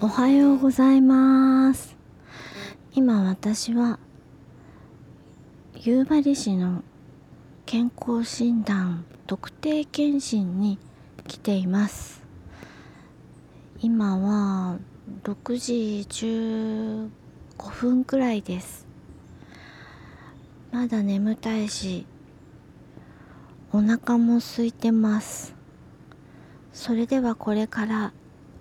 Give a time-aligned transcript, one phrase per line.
[0.00, 1.96] おはようございます。
[2.92, 3.98] 今私は
[5.74, 6.84] 夕張市の
[7.66, 10.78] 健康診断特定健診に
[11.26, 12.22] 来ています。
[13.80, 14.78] 今は
[15.24, 17.08] 6時15
[17.68, 18.86] 分くらいです。
[20.70, 22.06] まだ眠たいし
[23.72, 25.56] お腹も空いてます。
[26.72, 28.12] それではこれから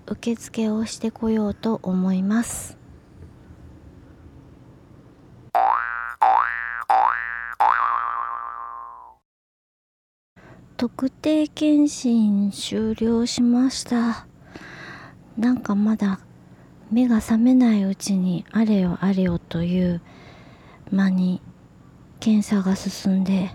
[0.07, 2.77] 受付をしてこようと思います。
[10.77, 14.27] 特定健診終了しました。
[15.38, 16.19] なんかまだ
[16.91, 20.02] 目が覚めないうちにあれよあれよという
[20.91, 21.41] 間に
[22.19, 23.52] 検査が進んで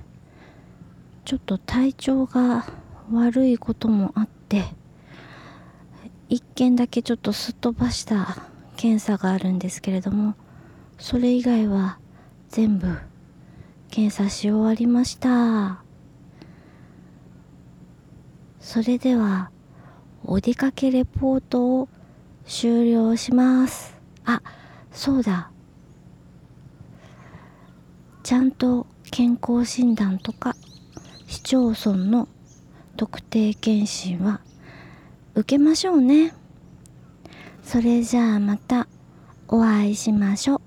[1.25, 2.67] ちょっと体調が
[3.11, 4.65] 悪いこともあって
[6.33, 8.39] 1件だけちょっとすっ飛ばした
[8.79, 10.35] 検査があるんですけれども
[10.99, 11.99] それ以外は
[12.49, 12.97] 全部
[13.91, 15.83] 検査し終わりました。
[18.61, 19.51] それでは
[20.25, 21.89] お出かけレポートを
[22.47, 23.95] 終了します。
[24.25, 24.41] あ
[24.91, 25.51] そうだ。
[28.23, 30.57] ちゃんと健康診断とか
[31.27, 32.27] 市町村の
[32.97, 34.41] 特定健診は
[35.35, 36.35] 受けましょうね。
[37.63, 38.87] それじゃあまた
[39.49, 40.61] お会いしましょう。